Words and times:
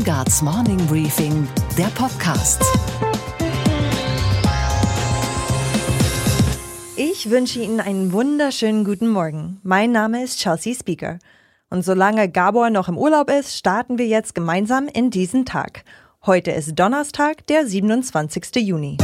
Steingarts 0.00 0.40
Morning 0.40 0.78
Briefing, 0.86 1.46
der 1.76 1.88
Podcast. 1.88 2.62
Ich 6.96 7.28
wünsche 7.28 7.60
Ihnen 7.60 7.80
einen 7.80 8.10
wunderschönen 8.10 8.84
guten 8.84 9.08
Morgen. 9.08 9.60
Mein 9.62 9.92
Name 9.92 10.24
ist 10.24 10.38
Chelsea 10.38 10.72
Speaker. 10.74 11.18
Und 11.68 11.84
solange 11.84 12.30
Gabor 12.30 12.70
noch 12.70 12.88
im 12.88 12.96
Urlaub 12.96 13.28
ist, 13.28 13.58
starten 13.58 13.98
wir 13.98 14.06
jetzt 14.06 14.34
gemeinsam 14.34 14.88
in 14.88 15.10
diesen 15.10 15.44
Tag. 15.44 15.84
Heute 16.24 16.50
ist 16.52 16.78
Donnerstag, 16.78 17.46
der 17.48 17.66
27. 17.66 18.56
Juni. 18.56 18.96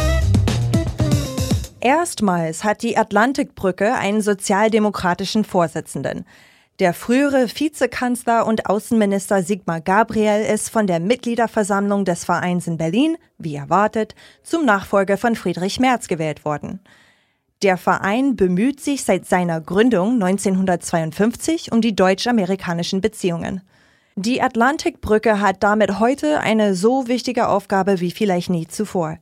Erstmals 1.81 2.65
hat 2.65 2.83
die 2.83 2.97
Atlantikbrücke 2.97 3.93
einen 3.93 4.23
sozialdemokratischen 4.23 5.45
Vorsitzenden. 5.45 6.25
Der 6.79 6.93
frühere 6.93 7.49
Vizekanzler 7.49 8.47
und 8.47 8.67
Außenminister 8.67 9.43
Sigmar 9.43 9.81
Gabriel 9.81 10.45
ist 10.45 10.69
von 10.69 10.87
der 10.87 11.01
Mitgliederversammlung 11.01 12.05
des 12.05 12.27
Vereins 12.27 12.67
in 12.67 12.77
Berlin, 12.77 13.17
wie 13.39 13.55
erwartet, 13.55 14.15
zum 14.43 14.67
Nachfolger 14.67 15.17
von 15.17 15.37
Friedrich 15.37 15.81
Merz 15.81 16.07
gewählt 16.07 16.45
worden. 16.45 16.81
Der 17.63 17.79
Verein 17.79 18.37
bemüht 18.37 18.81
sich 18.81 19.05
seit 19.05 19.25
seiner 19.25 19.63
Gründung 19.63 20.23
1952 20.23 21.73
um 21.73 21.81
die 21.81 21.97
deutsch-amerikanischen 21.97 23.01
Beziehungen. 23.01 23.63
Die 24.15 24.43
Atlantikbrücke 24.43 25.41
hat 25.41 25.63
damit 25.63 25.99
heute 25.99 26.41
eine 26.41 26.75
so 26.75 27.09
wichtige 27.09 27.49
Aufgabe 27.49 28.01
wie 28.01 28.11
vielleicht 28.11 28.51
nie 28.51 28.67
zuvor. 28.67 29.17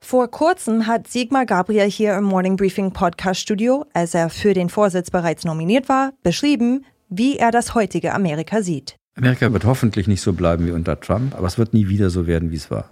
Vor 0.00 0.30
kurzem 0.30 0.86
hat 0.86 1.08
Sigmar 1.08 1.46
Gabriel 1.46 1.90
hier 1.90 2.16
im 2.16 2.24
Morning 2.24 2.56
Briefing 2.56 2.92
Podcast 2.92 3.40
Studio, 3.40 3.86
als 3.92 4.14
er 4.14 4.30
für 4.30 4.54
den 4.54 4.68
Vorsitz 4.68 5.10
bereits 5.10 5.44
nominiert 5.44 5.88
war, 5.88 6.12
beschrieben, 6.22 6.84
wie 7.08 7.38
er 7.38 7.50
das 7.50 7.74
heutige 7.74 8.14
Amerika 8.14 8.62
sieht. 8.62 8.96
Amerika 9.16 9.52
wird 9.52 9.64
hoffentlich 9.64 10.06
nicht 10.06 10.20
so 10.20 10.32
bleiben 10.32 10.66
wie 10.66 10.70
unter 10.70 11.00
Trump, 11.00 11.34
aber 11.34 11.46
es 11.46 11.58
wird 11.58 11.74
nie 11.74 11.88
wieder 11.88 12.10
so 12.10 12.26
werden, 12.26 12.50
wie 12.50 12.56
es 12.56 12.70
war. 12.70 12.90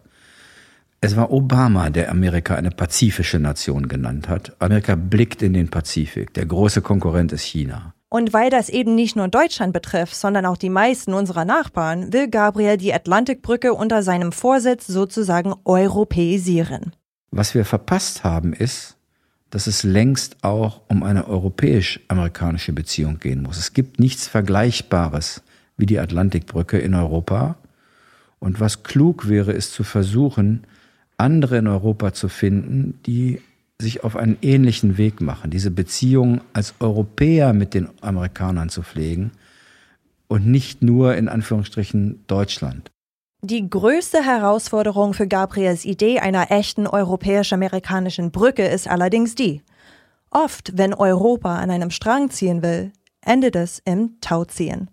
Es 1.00 1.16
war 1.16 1.30
Obama, 1.30 1.90
der 1.90 2.10
Amerika 2.10 2.54
eine 2.54 2.70
pazifische 2.70 3.38
Nation 3.38 3.88
genannt 3.88 4.28
hat. 4.28 4.56
Amerika 4.58 4.94
blickt 4.94 5.42
in 5.42 5.52
den 5.52 5.68
Pazifik. 5.68 6.32
Der 6.32 6.46
große 6.46 6.80
Konkurrent 6.80 7.32
ist 7.32 7.42
China. 7.42 7.93
Und 8.14 8.32
weil 8.32 8.48
das 8.48 8.68
eben 8.68 8.94
nicht 8.94 9.16
nur 9.16 9.26
Deutschland 9.26 9.72
betrifft, 9.72 10.14
sondern 10.14 10.46
auch 10.46 10.56
die 10.56 10.70
meisten 10.70 11.14
unserer 11.14 11.44
Nachbarn, 11.44 12.12
will 12.12 12.28
Gabriel 12.28 12.76
die 12.76 12.94
Atlantikbrücke 12.94 13.74
unter 13.74 14.04
seinem 14.04 14.30
Vorsitz 14.30 14.86
sozusagen 14.86 15.52
europäisieren. 15.64 16.92
Was 17.32 17.56
wir 17.56 17.64
verpasst 17.64 18.22
haben, 18.22 18.52
ist, 18.52 18.96
dass 19.50 19.66
es 19.66 19.82
längst 19.82 20.44
auch 20.44 20.82
um 20.86 21.02
eine 21.02 21.26
europäisch-amerikanische 21.26 22.72
Beziehung 22.72 23.18
gehen 23.18 23.42
muss. 23.42 23.58
Es 23.58 23.72
gibt 23.72 23.98
nichts 23.98 24.28
Vergleichbares 24.28 25.42
wie 25.76 25.86
die 25.86 25.98
Atlantikbrücke 25.98 26.78
in 26.78 26.94
Europa. 26.94 27.56
Und 28.38 28.60
was 28.60 28.84
klug 28.84 29.28
wäre, 29.28 29.50
ist 29.50 29.72
zu 29.72 29.82
versuchen, 29.82 30.68
andere 31.16 31.58
in 31.58 31.66
Europa 31.66 32.12
zu 32.12 32.28
finden, 32.28 33.00
die 33.06 33.40
sich 33.80 34.04
auf 34.04 34.16
einen 34.16 34.38
ähnlichen 34.42 34.98
Weg 34.98 35.20
machen, 35.20 35.50
diese 35.50 35.70
Beziehung 35.70 36.40
als 36.52 36.74
Europäer 36.80 37.52
mit 37.52 37.74
den 37.74 37.88
Amerikanern 38.00 38.68
zu 38.68 38.82
pflegen 38.82 39.32
und 40.28 40.46
nicht 40.46 40.82
nur 40.82 41.16
in 41.16 41.28
Anführungsstrichen 41.28 42.24
Deutschland. 42.26 42.90
Die 43.42 43.68
größte 43.68 44.24
Herausforderung 44.24 45.12
für 45.12 45.26
Gabriels 45.26 45.84
Idee 45.84 46.20
einer 46.20 46.50
echten 46.50 46.86
europäisch-amerikanischen 46.86 48.30
Brücke 48.30 48.64
ist 48.64 48.88
allerdings 48.88 49.34
die. 49.34 49.62
Oft, 50.30 50.72
wenn 50.78 50.94
Europa 50.94 51.58
an 51.58 51.70
einem 51.70 51.90
Strang 51.90 52.30
ziehen 52.30 52.62
will, 52.62 52.90
endet 53.20 53.54
es 53.54 53.82
im 53.84 54.18
Tauziehen. 54.20 54.88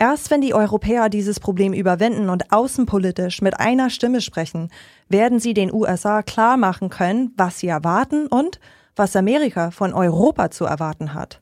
Erst 0.00 0.30
wenn 0.30 0.40
die 0.40 0.54
Europäer 0.54 1.08
dieses 1.08 1.40
Problem 1.40 1.72
überwinden 1.72 2.28
und 2.28 2.52
außenpolitisch 2.52 3.42
mit 3.42 3.58
einer 3.58 3.90
Stimme 3.90 4.20
sprechen, 4.20 4.70
werden 5.08 5.40
sie 5.40 5.54
den 5.54 5.72
USA 5.72 6.22
klar 6.22 6.56
machen 6.56 6.88
können, 6.88 7.32
was 7.36 7.58
sie 7.58 7.66
erwarten 7.66 8.28
und 8.28 8.60
was 8.94 9.16
Amerika 9.16 9.72
von 9.72 9.92
Europa 9.92 10.52
zu 10.52 10.66
erwarten 10.66 11.14
hat. 11.14 11.40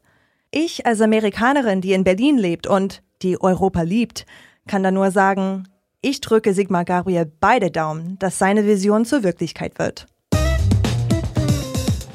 Ich 0.50 0.86
als 0.86 1.02
Amerikanerin, 1.02 1.82
die 1.82 1.92
in 1.92 2.02
Berlin 2.02 2.38
lebt 2.38 2.66
und 2.66 3.02
die 3.20 3.38
Europa 3.38 3.82
liebt, 3.82 4.24
kann 4.66 4.82
da 4.82 4.90
nur 4.90 5.10
sagen, 5.10 5.64
ich 6.00 6.22
drücke 6.22 6.54
Sigmar 6.54 6.86
Gabriel 6.86 7.30
beide 7.40 7.70
Daumen, 7.70 8.18
dass 8.20 8.38
seine 8.38 8.66
Vision 8.66 9.04
zur 9.04 9.22
Wirklichkeit 9.22 9.78
wird. 9.78 10.06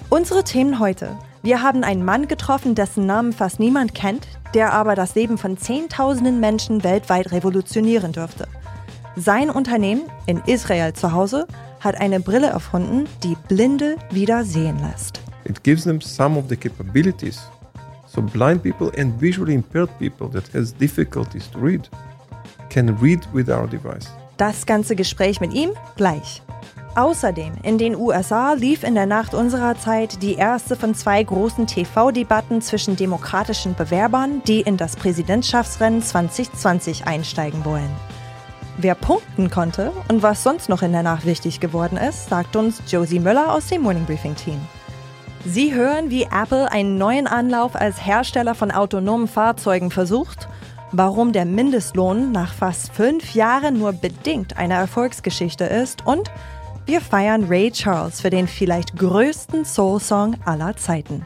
Unsere 0.09 0.43
Themen 0.43 0.79
heute. 0.79 1.19
Wir 1.43 1.63
haben 1.63 1.83
einen 1.83 2.05
Mann 2.05 2.27
getroffen, 2.27 2.75
dessen 2.75 3.07
Namen 3.07 3.33
fast 3.33 3.59
niemand 3.59 3.95
kennt, 3.95 4.27
der 4.53 4.73
aber 4.73 4.93
das 4.93 5.15
Leben 5.15 5.39
von 5.39 5.57
Zehntausenden 5.57 6.39
Menschen 6.39 6.83
weltweit 6.83 7.31
revolutionieren 7.31 8.11
dürfte. 8.11 8.47
Sein 9.15 9.49
Unternehmen 9.49 10.03
in 10.27 10.37
Israel 10.45 10.93
zu 10.93 11.13
Hause 11.13 11.47
hat 11.79 11.99
eine 11.99 12.19
Brille 12.19 12.47
erfunden, 12.47 13.07
die 13.23 13.35
Blinde 13.47 13.95
wieder 14.11 14.45
sehen 14.45 14.77
lässt. 14.79 15.19
It 15.45 15.63
gives 15.63 15.83
them 15.83 15.99
some 15.99 16.37
of 16.37 16.45
the 16.47 16.55
capabilities. 16.55 17.41
So 18.05 18.21
blind 18.21 18.61
people 18.61 18.91
and 18.99 19.19
visually 19.19 19.55
impaired 19.55 19.89
people 19.97 20.29
that 20.29 20.43
has 20.53 20.71
difficulties 20.75 21.49
to 21.51 21.59
read 21.59 21.89
can 22.69 22.95
read 23.01 23.21
with 23.33 23.49
our 23.49 23.67
device. 23.67 24.20
Das 24.41 24.65
ganze 24.65 24.95
Gespräch 24.95 25.39
mit 25.39 25.53
ihm 25.53 25.69
gleich. 25.97 26.41
Außerdem, 26.95 27.53
in 27.61 27.77
den 27.77 27.95
USA 27.95 28.53
lief 28.53 28.81
in 28.81 28.95
der 28.95 29.05
Nacht 29.05 29.35
unserer 29.35 29.77
Zeit 29.77 30.23
die 30.23 30.33
erste 30.33 30.75
von 30.75 30.95
zwei 30.95 31.21
großen 31.21 31.67
TV-Debatten 31.67 32.59
zwischen 32.59 32.95
demokratischen 32.95 33.75
Bewerbern, 33.75 34.41
die 34.47 34.61
in 34.61 34.77
das 34.77 34.95
Präsidentschaftsrennen 34.95 36.01
2020 36.01 37.05
einsteigen 37.05 37.65
wollen. 37.65 37.91
Wer 38.77 38.95
punkten 38.95 39.51
konnte 39.51 39.91
und 40.07 40.23
was 40.23 40.41
sonst 40.41 40.69
noch 40.69 40.81
in 40.81 40.91
der 40.91 41.03
Nacht 41.03 41.27
wichtig 41.27 41.59
geworden 41.59 41.97
ist, 41.97 42.29
sagt 42.29 42.55
uns 42.55 42.81
Josie 42.87 43.19
Müller 43.19 43.53
aus 43.53 43.67
dem 43.67 43.83
Morning 43.83 44.05
Briefing 44.05 44.35
Team. 44.35 44.59
Sie 45.45 45.75
hören, 45.75 46.09
wie 46.09 46.23
Apple 46.23 46.71
einen 46.71 46.97
neuen 46.97 47.27
Anlauf 47.27 47.75
als 47.75 48.03
Hersteller 48.03 48.55
von 48.55 48.71
autonomen 48.71 49.27
Fahrzeugen 49.27 49.91
versucht 49.91 50.47
warum 50.91 51.31
der 51.31 51.45
Mindestlohn 51.45 52.31
nach 52.31 52.53
fast 52.53 52.91
fünf 52.91 53.33
Jahren 53.33 53.79
nur 53.79 53.93
bedingt 53.93 54.57
eine 54.57 54.75
Erfolgsgeschichte 54.75 55.63
ist 55.65 56.05
und 56.05 56.31
wir 56.85 57.01
feiern 57.01 57.45
Ray 57.45 57.71
Charles 57.71 58.21
für 58.21 58.29
den 58.29 58.47
vielleicht 58.47 58.97
größten 58.97 59.65
Soul-Song 59.65 60.35
aller 60.45 60.75
Zeiten. 60.75 61.25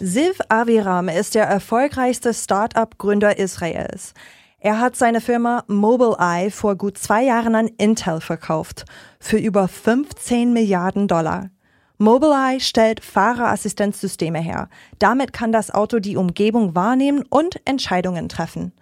Siv 0.00 0.38
Aviram 0.48 1.08
ist 1.08 1.34
der 1.34 1.44
erfolgreichste 1.44 2.32
Start-up-Gründer 2.32 3.38
Israels. 3.38 4.14
Er 4.60 4.80
hat 4.80 4.96
seine 4.96 5.20
Firma 5.20 5.64
Mobileye 5.68 6.50
vor 6.50 6.76
gut 6.76 6.98
zwei 6.98 7.24
Jahren 7.24 7.54
an 7.54 7.68
Intel 7.78 8.20
verkauft, 8.20 8.84
für 9.20 9.36
über 9.36 9.68
15 9.68 10.52
Milliarden 10.52 11.06
Dollar. 11.06 11.50
Mobileye 11.98 12.60
stellt 12.60 13.04
Fahrerassistenzsysteme 13.04 14.38
her. 14.38 14.68
Damit 15.00 15.32
kann 15.32 15.50
das 15.50 15.72
Auto 15.72 15.98
die 15.98 16.16
Umgebung 16.16 16.76
wahrnehmen 16.76 17.24
und 17.28 17.60
Entscheidungen 17.64 18.28
treffen. 18.28 18.72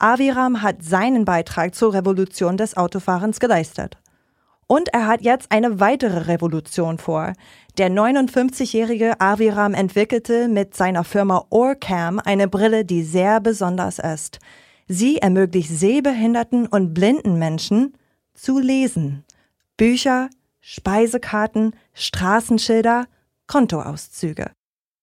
Aviram 0.00 0.60
hat 0.60 0.82
seinen 0.82 1.24
Beitrag 1.24 1.74
zur 1.74 1.94
Revolution 1.94 2.56
des 2.56 2.76
Autofahrens 2.76 3.38
geleistet. 3.38 3.96
Und 4.66 4.88
er 4.92 5.06
hat 5.06 5.22
jetzt 5.22 5.52
eine 5.52 5.78
weitere 5.78 6.26
Revolution 6.26 6.98
vor. 6.98 7.34
Der 7.78 7.90
59-jährige 7.90 9.20
Aviram 9.20 9.74
entwickelte 9.74 10.48
mit 10.48 10.74
seiner 10.74 11.04
Firma 11.04 11.44
Orcam 11.50 12.18
eine 12.18 12.48
Brille, 12.48 12.84
die 12.84 13.02
sehr 13.04 13.40
besonders 13.40 14.00
ist. 14.00 14.40
Sie 14.88 15.18
ermöglicht 15.18 15.70
sehbehinderten 15.70 16.66
und 16.66 16.92
blinden 16.92 17.38
Menschen 17.38 17.94
zu 18.34 18.58
lesen. 18.58 19.24
Bücher, 19.76 20.28
Speisekarten, 20.66 21.76
Straßenschilder, 21.92 23.04
Kontoauszüge. 23.46 24.50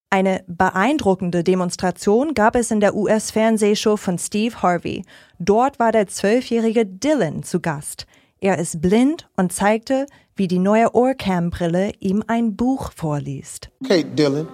Eine 0.10 0.44
beeindruckende 0.48 1.44
Demonstration 1.44 2.34
gab 2.34 2.56
es 2.56 2.72
in 2.72 2.80
der 2.80 2.96
US-Fernsehshow 2.96 3.96
von 3.96 4.18
Steve 4.18 4.64
Harvey. 4.64 5.06
Dort 5.38 5.78
war 5.78 5.92
der 5.92 6.08
zwölfjährige 6.08 6.88
Dylan 6.88 7.44
zu 7.44 7.60
Gast. 7.60 8.08
Er 8.40 8.58
ist 8.58 8.82
blind 8.82 9.30
und 9.38 9.54
zeigte, 9.54 10.08
wie 10.36 10.48
die 10.48 10.58
neue 10.58 10.96
Orcam-Brille 10.96 11.92
ihm 12.00 12.24
ein 12.26 12.56
Buch 12.56 12.92
vorliest. 12.92 13.70
Okay, 13.84 14.04
Dylan, 14.04 14.48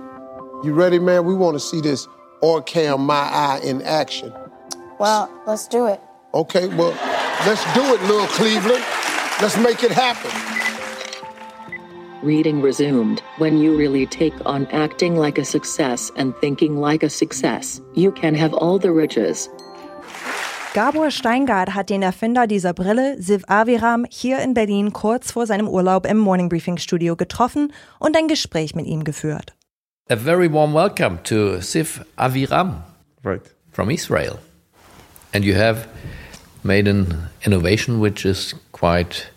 you 0.61 0.75
ready, 0.75 0.99
man? 0.99 1.25
We 1.25 1.39
want 1.39 1.53
to 1.53 1.59
see 1.59 1.81
this 1.81 2.05
Orcam 2.41 3.07
My 3.07 3.29
Eye 3.31 3.61
in 3.63 3.81
action. 3.81 4.33
Well, 4.99 5.29
let's 5.45 5.69
do 5.69 5.87
it. 5.87 6.01
Okay, 6.33 6.67
well, 6.67 6.93
let's 7.45 7.63
do 7.73 7.95
it, 7.95 8.01
little 8.01 8.27
Cleveland. 8.27 8.83
Let's 9.41 9.55
make 9.55 9.85
it 9.85 9.93
happen. 9.93 10.56
Reading 12.23 12.63
resumed. 12.63 13.21
When 13.37 13.59
you 13.59 13.77
really 13.77 14.07
take 14.07 14.33
on 14.43 14.65
acting 14.71 15.15
like 15.15 15.37
a 15.37 15.45
success 15.45 16.11
and 16.15 16.33
thinking 16.41 16.81
like 16.81 17.03
a 17.03 17.09
success, 17.11 17.79
you 17.93 18.11
can 18.11 18.33
have 18.33 18.55
all 18.55 18.79
the 18.79 18.91
riches. 18.91 19.47
Gabor 20.73 21.11
Steingart 21.11 21.75
hat 21.75 21.91
den 21.91 22.01
Erfinder 22.01 22.47
dieser 22.47 22.73
Brille, 22.73 23.21
Siv 23.21 23.43
Aviram, 23.47 24.05
hier 24.09 24.39
in 24.39 24.55
Berlin 24.55 24.93
kurz 24.93 25.31
vor 25.31 25.45
seinem 25.45 25.67
Urlaub 25.67 26.07
im 26.07 26.17
Morning 26.17 26.49
Briefing 26.49 26.77
Studio 26.77 27.15
getroffen 27.15 27.71
und 27.99 28.17
ein 28.17 28.27
Gespräch 28.27 28.73
mit 28.73 28.87
ihm 28.87 29.03
geführt. 29.03 29.53
A 30.09 30.15
very 30.15 30.51
warm 30.51 30.73
welcome 30.73 31.19
to 31.23 31.59
Siv 31.61 32.03
Aviram. 32.15 32.81
Right. 33.23 33.43
From 33.71 33.91
Israel. 33.91 34.39
And 35.35 35.45
you 35.45 35.55
have 35.55 35.87
made 36.63 36.89
an 36.89 37.29
innovation 37.45 37.99
which 37.99 38.25
is 38.25 38.55
quite 38.71 39.27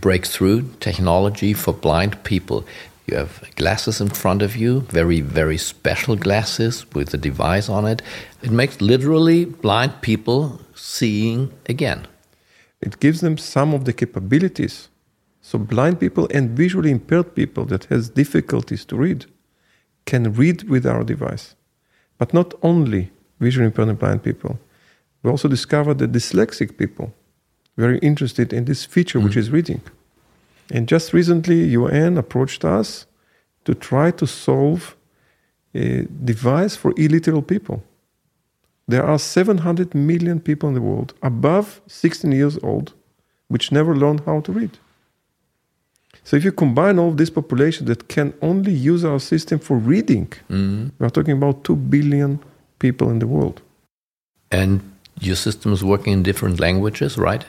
breakthrough 0.00 0.68
technology 0.80 1.52
for 1.52 1.72
blind 1.72 2.22
people. 2.24 2.64
You 3.06 3.16
have 3.16 3.44
glasses 3.56 4.00
in 4.00 4.08
front 4.08 4.42
of 4.42 4.56
you, 4.56 4.80
very, 4.80 5.20
very 5.20 5.58
special 5.58 6.16
glasses 6.16 6.86
with 6.94 7.12
a 7.12 7.18
device 7.18 7.68
on 7.68 7.86
it. 7.86 8.02
It 8.42 8.50
makes 8.50 8.80
literally 8.80 9.44
blind 9.44 10.00
people 10.00 10.60
seeing 10.74 11.52
again. 11.66 12.06
It 12.80 13.00
gives 13.00 13.20
them 13.20 13.36
some 13.36 13.74
of 13.74 13.84
the 13.84 13.92
capabilities. 13.92 14.88
So 15.42 15.58
blind 15.58 16.00
people 16.00 16.28
and 16.32 16.50
visually 16.50 16.90
impaired 16.90 17.34
people 17.34 17.66
that 17.66 17.84
has 17.84 18.08
difficulties 18.08 18.84
to 18.86 18.96
read 18.96 19.26
can 20.06 20.32
read 20.32 20.68
with 20.68 20.86
our 20.86 21.04
device. 21.04 21.54
But 22.18 22.32
not 22.32 22.54
only 22.62 23.10
visually 23.40 23.66
impaired 23.66 23.88
and 23.88 23.98
blind 23.98 24.22
people. 24.22 24.58
We 25.22 25.30
also 25.30 25.48
discovered 25.48 25.98
that 25.98 26.12
dyslexic 26.12 26.76
people 26.76 27.12
very 27.76 27.98
interested 27.98 28.52
in 28.52 28.64
this 28.64 28.84
feature, 28.84 29.20
which 29.20 29.32
mm-hmm. 29.32 29.40
is 29.40 29.50
reading. 29.50 29.80
And 30.70 30.88
just 30.88 31.12
recently, 31.12 31.64
UN 31.64 32.16
approached 32.16 32.64
us 32.64 33.06
to 33.64 33.74
try 33.74 34.10
to 34.12 34.26
solve 34.26 34.96
a 35.74 36.06
device 36.24 36.76
for 36.76 36.92
illiterate 36.96 37.46
people. 37.46 37.82
There 38.86 39.04
are 39.04 39.18
700 39.18 39.94
million 39.94 40.40
people 40.40 40.68
in 40.68 40.74
the 40.74 40.80
world 40.80 41.14
above 41.22 41.80
16 41.86 42.30
years 42.32 42.58
old 42.62 42.92
which 43.48 43.72
never 43.72 43.94
learned 43.96 44.20
how 44.26 44.40
to 44.40 44.52
read. 44.52 44.78
So 46.22 46.36
if 46.36 46.44
you 46.44 46.52
combine 46.52 46.98
all 46.98 47.12
this 47.12 47.30
population 47.30 47.86
that 47.86 48.08
can 48.08 48.32
only 48.40 48.72
use 48.72 49.04
our 49.04 49.20
system 49.20 49.58
for 49.58 49.76
reading, 49.76 50.26
mm-hmm. 50.48 50.88
we 50.98 51.06
are 51.06 51.10
talking 51.10 51.36
about 51.36 51.64
2 51.64 51.76
billion 51.76 52.40
people 52.78 53.10
in 53.10 53.18
the 53.18 53.26
world. 53.26 53.60
And 54.50 54.80
your 55.20 55.36
system 55.36 55.72
is 55.72 55.84
working 55.84 56.12
in 56.12 56.22
different 56.22 56.60
languages, 56.60 57.18
right? 57.18 57.44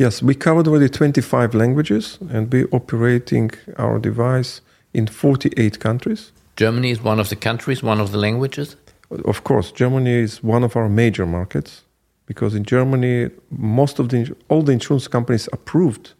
Yes, 0.00 0.22
we 0.22 0.34
covered 0.34 0.66
already 0.66 0.88
25 0.88 1.54
languages 1.54 2.18
and 2.30 2.50
we're 2.50 2.68
operating 2.72 3.50
our 3.76 3.98
device 3.98 4.62
in 4.94 5.06
48 5.06 5.78
countries. 5.78 6.32
Germany 6.56 6.90
is 6.90 7.02
one 7.02 7.20
of 7.20 7.28
the 7.28 7.36
countries, 7.36 7.82
one 7.82 8.00
of 8.00 8.10
the 8.10 8.16
languages. 8.16 8.76
Of 9.26 9.44
course, 9.44 9.70
Germany 9.70 10.22
is 10.22 10.42
one 10.42 10.64
of 10.64 10.74
our 10.74 10.88
major 10.88 11.26
markets 11.26 11.82
because 12.24 12.54
in 12.54 12.64
Germany, 12.64 13.28
most 13.50 13.98
of 13.98 14.08
the 14.08 14.34
all 14.48 14.62
the 14.62 14.72
insurance 14.72 15.06
companies 15.06 15.50
approved 15.52 16.14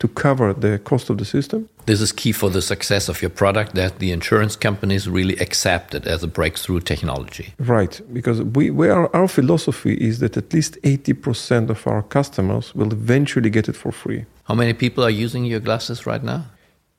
to 0.00 0.08
cover 0.08 0.52
the 0.54 0.78
cost 0.78 1.10
of 1.10 1.18
the 1.18 1.24
system. 1.24 1.68
This 1.86 2.00
is 2.00 2.12
key 2.12 2.32
for 2.32 2.50
the 2.50 2.62
success 2.62 3.08
of 3.08 3.20
your 3.22 3.30
product 3.30 3.74
that 3.74 3.98
the 3.98 4.10
insurance 4.12 4.56
companies 4.56 5.08
really 5.08 5.36
accept 5.36 5.94
it 5.94 6.06
as 6.06 6.22
a 6.22 6.26
breakthrough 6.26 6.80
technology. 6.80 7.52
Right, 7.58 8.00
because 8.12 8.42
we, 8.42 8.70
we 8.70 8.88
are, 8.88 9.14
our 9.14 9.28
philosophy 9.28 9.94
is 9.94 10.18
that 10.18 10.36
at 10.36 10.52
least 10.52 10.78
80% 10.82 11.70
of 11.70 11.86
our 11.86 12.02
customers 12.02 12.74
will 12.74 12.92
eventually 12.92 13.50
get 13.50 13.68
it 13.68 13.76
for 13.76 13.92
free. 13.92 14.24
How 14.44 14.54
many 14.54 14.72
people 14.72 15.04
are 15.04 15.10
using 15.24 15.44
your 15.44 15.60
glasses 15.60 16.06
right 16.06 16.24
now? 16.24 16.44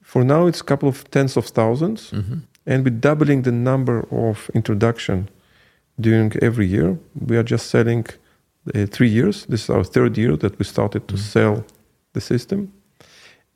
For 0.02 0.24
now, 0.24 0.46
it's 0.46 0.62
a 0.62 0.64
couple 0.64 0.90
of 0.90 1.10
tens 1.10 1.38
of 1.38 1.46
1000s 1.46 2.14
and 2.66 2.86
we're 2.86 3.00
doubling 3.00 3.42
the 3.42 3.52
number 3.52 4.06
of 4.12 4.52
introduction 4.54 5.30
during 6.00 6.32
every 6.42 6.68
year. 6.68 7.00
We 7.28 7.38
are 7.38 7.44
just 7.44 7.68
selling 7.68 8.06
uh, 8.76 8.86
three 8.86 9.10
years. 9.10 9.46
This 9.48 9.64
is 9.64 9.70
our 9.70 9.84
third 9.84 10.18
year 10.18 10.38
that 10.38 10.60
we 10.60 10.66
started 10.66 11.08
to 11.08 11.18
sell 11.18 11.66
the 12.14 12.22
system. 12.22 12.72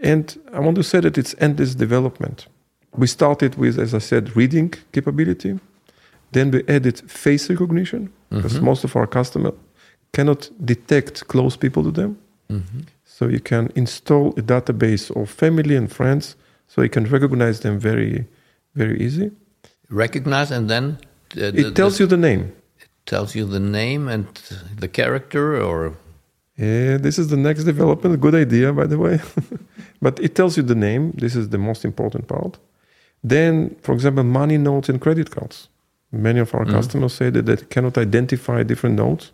And 0.06 0.38
I 0.54 0.60
want 0.60 0.75
to 0.75 0.84
say 0.84 1.00
that 1.02 1.18
it's 1.18 1.36
endless 1.40 1.75
development. 1.75 2.48
We 2.96 3.07
started 3.07 3.56
with, 3.56 3.80
as 3.80 3.94
I 3.94 4.00
said, 4.00 4.36
reading 4.36 4.74
capability. 4.92 5.60
Then 6.31 6.52
we 6.52 6.63
added 6.68 7.00
face 7.10 7.50
recognition 7.50 8.10
because 8.30 8.62
most 8.62 8.84
of 8.84 8.96
our 8.96 9.07
customers 9.07 9.54
cannot 10.13 10.50
detect 10.63 11.28
close 11.28 11.57
people 11.57 11.84
to 11.84 11.92
them. 11.92 12.18
So 13.06 13.28
you 13.28 13.40
can 13.40 13.72
install 13.75 14.30
a 14.38 14.42
database 14.42 15.10
of 15.16 15.30
family 15.30 15.75
and 15.75 15.92
friends 15.92 16.36
so 16.68 16.81
you 16.81 16.90
can 16.90 17.06
recognize 17.06 17.60
them 17.62 17.80
very, 17.80 18.25
very 18.75 19.00
easy. 19.02 19.31
Recognize 19.90 20.52
and 20.52 20.69
then 20.69 20.98
uh, 21.38 21.52
the, 21.52 21.68
It 21.68 21.75
tells 21.75 22.00
you 22.00 22.07
the 22.07 22.18
name. 22.18 22.42
It 22.80 22.90
tells 23.06 23.36
you 23.36 23.46
the 23.46 23.60
name 23.60 24.07
and 24.07 24.28
the 24.80 24.88
character 24.88 25.56
or 25.62 25.94
Yeah, 26.57 26.98
this 26.98 27.19
is 27.19 27.28
the 27.28 27.38
next 27.38 27.66
development. 27.66 28.22
Good 28.22 28.36
idea, 28.36 28.72
by 28.72 28.86
the 28.88 28.98
way. 28.98 29.19
but 30.02 30.19
it 30.19 30.36
tells 30.36 30.56
you 30.56 30.63
the 30.63 30.75
name. 30.75 31.12
This 31.12 31.36
is 31.36 31.50
the 31.50 31.57
most 31.57 31.84
important 31.84 32.28
part. 32.28 32.57
Then, 33.24 33.75
for 33.81 33.94
example, 33.94 34.24
money 34.24 34.57
notes 34.57 34.88
and 34.88 35.02
credit 35.02 35.31
cards. 35.31 35.68
Many 36.12 36.40
of 36.40 36.54
our 36.54 36.63
mm-hmm. 36.63 36.75
customers 36.75 37.13
say 37.13 37.30
that 37.30 37.46
they 37.46 37.57
cannot 37.57 37.98
identify 37.98 38.63
different 38.63 38.96
notes. 38.96 39.31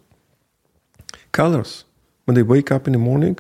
Colors. 1.32 1.86
When 2.26 2.36
they 2.36 2.44
wake 2.44 2.72
up 2.72 2.88
in 2.88 2.94
the 2.94 3.00
morning, 3.00 3.38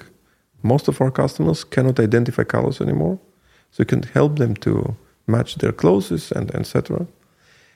most 0.61 0.87
of 0.87 1.01
our 1.01 1.09
customers 1.09 1.63
cannot 1.63 1.99
identify 1.99 2.43
colors 2.43 2.81
anymore. 2.81 3.19
So 3.71 3.81
you 3.81 3.85
can 3.85 4.03
help 4.03 4.37
them 4.37 4.55
to 4.57 4.95
match 5.25 5.55
their 5.55 5.71
clothes 5.71 6.31
and 6.31 6.53
etc. 6.53 7.07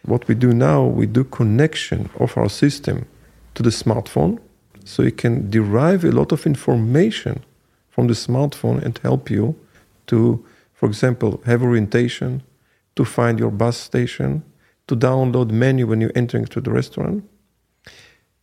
What 0.04 0.28
we 0.28 0.36
do 0.36 0.54
now, 0.54 0.84
we 0.84 1.08
do 1.08 1.24
connection 1.24 2.10
of 2.20 2.38
our 2.38 2.50
system 2.50 3.08
to 3.56 3.64
the 3.64 3.72
smartphone 3.72 4.40
so 4.86 5.04
you 5.04 5.12
can 5.12 5.50
derive 5.50 6.06
a 6.06 6.12
lot 6.12 6.32
of 6.32 6.46
information 6.46 7.44
from 7.90 8.08
the 8.08 8.14
smartphone 8.14 8.82
and 8.84 8.98
help 9.00 9.30
you 9.30 9.56
to, 10.08 10.46
for 10.74 10.88
example, 10.88 11.42
have 11.46 11.64
orientation, 11.64 12.44
to 12.96 13.04
find 13.04 13.40
your 13.40 13.52
bus 13.52 13.76
station, 13.78 14.44
to 14.88 14.96
download 14.96 15.52
menu 15.52 15.88
when 15.88 16.00
you're 16.02 16.12
entering 16.16 16.46
to 16.46 16.62
the 16.62 16.72
restaurant. 16.72 17.24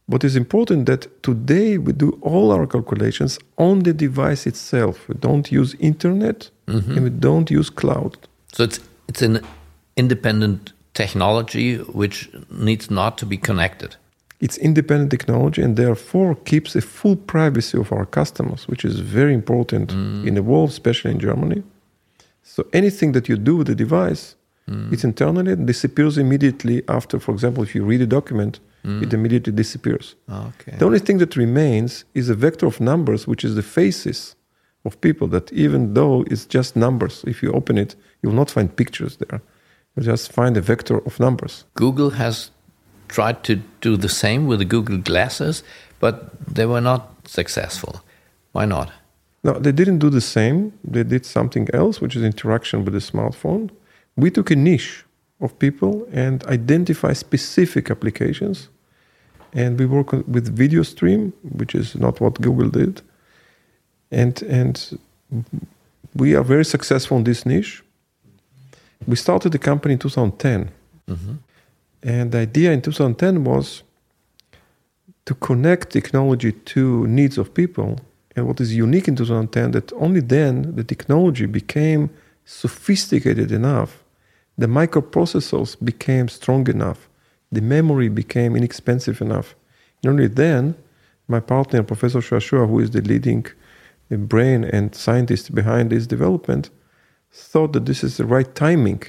What 0.07 0.25
is 0.25 0.37
important 0.37 0.87
that 0.87 1.23
today 1.23 1.79
we 1.79 1.93
do 1.93 2.19
all 2.21 2.51
our 2.51 2.67
calculations 2.67 3.39
on 3.57 3.85
the 3.85 3.95
device 3.95 4.47
itself. 4.47 5.09
We 5.09 5.15
don't 5.15 5.51
use 5.51 5.75
internet 5.79 6.51
mm-hmm. 6.67 6.93
and 6.93 7.05
we 7.05 7.11
don't 7.11 7.51
use 7.51 7.71
cloud. 7.71 8.17
so 8.53 8.65
it's 8.65 8.81
it's 9.09 9.23
an 9.23 9.41
independent 9.97 10.73
technology 10.95 11.77
which 11.77 12.31
needs 12.51 12.91
not 12.91 13.19
to 13.19 13.27
be 13.27 13.37
connected. 13.37 13.97
It's 14.43 14.59
independent 14.59 15.11
technology 15.11 15.63
and 15.63 15.77
therefore 15.77 16.35
keeps 16.35 16.75
a 16.75 16.81
full 16.81 17.17
privacy 17.17 17.79
of 17.79 17.93
our 17.93 18.05
customers, 18.05 18.67
which 18.67 18.85
is 18.85 18.99
very 18.99 19.35
important 19.35 19.91
mm. 19.91 20.27
in 20.27 20.35
the 20.35 20.43
world, 20.43 20.71
especially 20.71 21.13
in 21.13 21.21
Germany. 21.21 21.63
So 22.43 22.67
anything 22.73 23.13
that 23.13 23.29
you 23.29 23.37
do 23.37 23.57
with 23.59 23.69
the 23.69 23.77
device, 23.77 24.35
mm. 24.69 24.93
it's 24.93 25.05
internally 25.05 25.53
and 25.53 25.65
disappears 25.65 26.19
immediately 26.19 26.83
after, 26.89 27.21
for 27.21 27.33
example, 27.33 27.63
if 27.63 27.73
you 27.77 27.85
read 27.85 28.01
a 28.01 28.07
document, 28.07 28.59
mm. 28.85 29.01
it 29.05 29.15
immediately 29.15 29.53
disappears. 29.53 30.17
Ah, 30.29 30.49
okay. 30.49 30.77
The 30.77 30.87
only 30.87 30.99
thing 30.99 31.19
that 31.19 31.37
remains 31.37 32.05
is 32.15 32.29
a 32.29 32.35
vector 32.35 32.67
of 32.67 32.81
numbers, 32.81 33.29
which 33.29 33.45
is 33.45 33.55
the 33.55 33.63
faces 33.63 34.35
of 34.85 35.01
people 35.01 35.29
that 35.29 35.53
even 35.53 35.95
though 35.95 36.25
it's 36.31 36.47
just 36.47 36.75
numbers, 36.75 37.23
if 37.29 37.45
you 37.45 37.53
open 37.53 37.79
it, 37.79 37.95
you 38.21 38.29
will 38.29 38.37
not 38.37 38.51
find 38.51 38.75
pictures 38.75 39.19
there. 39.19 39.41
You 39.95 40.03
just 40.03 40.33
find 40.33 40.57
a 40.57 40.61
vector 40.61 40.99
of 41.07 41.21
numbers. 41.21 41.65
Google 41.75 42.11
has 42.11 42.51
tried 43.13 43.45
to 43.45 43.57
do 43.81 43.97
the 43.97 44.09
same 44.09 44.47
with 44.47 44.59
the 44.59 44.65
Google 44.65 44.99
glasses, 44.99 45.63
but 46.01 46.15
they 46.55 46.67
were 46.67 46.81
not 46.81 47.03
successful. 47.29 48.01
Why 48.53 48.65
not? 48.65 48.91
No, 49.45 49.53
they 49.59 49.73
didn't 49.73 49.99
do 49.99 50.11
the 50.11 50.21
same. 50.21 50.73
They 50.83 51.05
did 51.05 51.27
something 51.27 51.69
else, 51.75 52.01
which 52.01 52.17
is 52.17 52.23
interaction 52.23 52.85
with 52.85 52.95
the 52.95 53.01
smartphone. 53.01 53.71
We 54.17 54.31
took 54.31 54.51
a 54.51 54.57
niche 54.57 55.05
of 55.41 55.59
people 55.59 56.07
and 56.13 56.45
identify 56.47 57.13
specific 57.13 57.91
applications. 57.91 58.69
And 59.53 59.79
we 59.79 59.87
work 59.87 60.13
with 60.13 60.57
video 60.57 60.83
stream, 60.83 61.33
which 61.43 61.75
is 61.75 61.95
not 61.95 62.21
what 62.21 62.41
Google 62.41 62.71
did. 62.71 63.03
And, 64.11 64.41
and 64.43 64.99
we 66.15 66.35
are 66.35 66.45
very 66.45 66.65
successful 66.65 67.17
in 67.19 67.25
this 67.25 67.45
niche. 67.45 67.83
We 69.07 69.17
started 69.17 69.53
the 69.53 69.59
company 69.59 69.95
in 69.95 69.99
2010. 69.99 70.71
Mm-hmm. 71.09 71.35
And 72.03 72.33
the 72.33 72.39
idea 72.39 72.73
in 72.73 72.83
2010 72.83 73.45
was 73.45 73.83
to 75.25 75.35
connect 75.35 75.91
technology 75.91 76.53
to 76.53 77.07
needs 77.07 77.39
of 77.39 77.55
people. 77.55 78.01
And 78.35 78.47
what 78.47 78.61
is 78.61 78.75
unique 78.75 79.09
in 79.09 79.17
2010 79.17 79.71
that 79.73 79.93
only 79.93 80.21
then 80.21 80.75
the 80.75 80.85
technology 80.85 81.47
became 81.47 82.11
sophisticated 82.45 83.53
enough, 83.53 84.03
the 84.59 84.67
microprocessors 84.67 85.77
became 85.85 86.29
strong 86.29 86.69
enough, 86.69 87.09
the 87.53 87.61
memory 87.61 88.09
became 88.09 88.57
inexpensive 88.57 89.21
enough. 89.21 89.55
And 90.03 90.11
only 90.11 90.27
then, 90.27 90.75
my 91.29 91.41
partner, 91.41 91.83
Professor 91.83 92.19
Shashua, 92.19 92.69
who 92.69 92.81
is 92.81 92.91
the 92.91 93.01
leading 93.01 93.47
uh, 94.11 94.17
brain 94.17 94.65
and 94.65 94.95
scientist 94.95 95.55
behind 95.55 95.91
this 95.91 96.07
development, 96.07 96.71
thought 97.31 97.73
that 97.75 97.87
this 97.87 98.03
is 98.03 98.17
the 98.17 98.25
right 98.25 98.55
timing 98.55 99.03